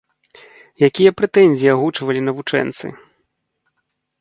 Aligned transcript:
Якія 0.87 1.11
прэтэнзіі 1.19 1.71
агучвалі 1.75 2.25
навучэнцы? 2.31 2.85